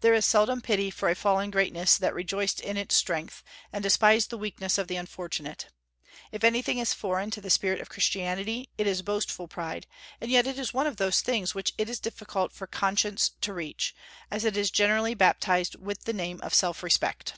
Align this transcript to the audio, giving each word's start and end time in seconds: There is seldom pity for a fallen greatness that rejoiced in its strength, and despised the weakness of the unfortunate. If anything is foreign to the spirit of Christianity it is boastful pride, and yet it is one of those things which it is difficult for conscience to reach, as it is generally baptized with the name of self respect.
There 0.00 0.12
is 0.12 0.24
seldom 0.26 0.60
pity 0.60 0.90
for 0.90 1.08
a 1.08 1.14
fallen 1.14 1.52
greatness 1.52 1.96
that 1.96 2.12
rejoiced 2.16 2.58
in 2.60 2.76
its 2.76 2.96
strength, 2.96 3.44
and 3.72 3.80
despised 3.80 4.28
the 4.30 4.36
weakness 4.36 4.76
of 4.76 4.88
the 4.88 4.96
unfortunate. 4.96 5.68
If 6.32 6.42
anything 6.42 6.78
is 6.78 6.92
foreign 6.92 7.30
to 7.30 7.40
the 7.40 7.48
spirit 7.48 7.80
of 7.80 7.88
Christianity 7.88 8.70
it 8.76 8.88
is 8.88 9.02
boastful 9.02 9.46
pride, 9.46 9.86
and 10.20 10.32
yet 10.32 10.48
it 10.48 10.58
is 10.58 10.74
one 10.74 10.88
of 10.88 10.96
those 10.96 11.20
things 11.20 11.54
which 11.54 11.74
it 11.78 11.88
is 11.88 12.00
difficult 12.00 12.52
for 12.52 12.66
conscience 12.66 13.30
to 13.40 13.52
reach, 13.54 13.94
as 14.32 14.44
it 14.44 14.56
is 14.56 14.72
generally 14.72 15.14
baptized 15.14 15.76
with 15.76 16.06
the 16.06 16.12
name 16.12 16.40
of 16.42 16.54
self 16.54 16.82
respect. 16.82 17.34